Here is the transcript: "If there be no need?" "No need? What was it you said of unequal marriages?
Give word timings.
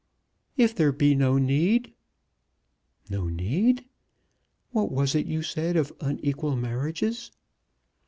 "If 0.57 0.73
there 0.73 0.91
be 0.91 1.13
no 1.13 1.37
need?" 1.37 1.93
"No 3.11 3.27
need? 3.27 3.85
What 4.71 4.91
was 4.91 5.13
it 5.13 5.27
you 5.27 5.43
said 5.43 5.77
of 5.77 5.93
unequal 6.01 6.55
marriages? 6.55 7.29